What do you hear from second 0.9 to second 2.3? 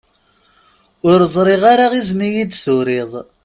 Ur ẓriɣ ara izen